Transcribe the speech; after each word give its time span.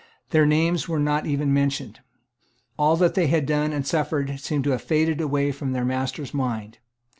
Their 0.31 0.47
names 0.47 0.89
were 0.89 0.97
not 0.99 1.27
even 1.27 1.53
mentioned. 1.53 1.99
All 2.75 2.97
that 2.97 3.13
they 3.13 3.27
had 3.27 3.45
done 3.45 3.71
and 3.71 3.85
suffered 3.85 4.39
seemed 4.39 4.63
to 4.63 4.71
have 4.71 4.81
faded 4.81 5.19
from 5.55 5.73
their 5.73 5.85
master's 5.85 6.33
mind. 6.33 6.79